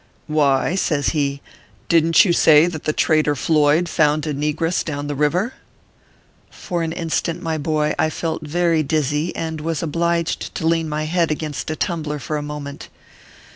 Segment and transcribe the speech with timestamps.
[0.27, 1.41] "Why," says he,"
[1.87, 5.53] didn t you say that the traitor Floyd found a negrcss down the river?"
[6.49, 11.03] For an instant, my boy, I felt very dizzy, and was obliged to lean my
[11.03, 12.89] head against a tumbler for a mo ment.